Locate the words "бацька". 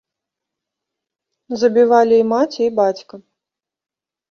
2.83-3.15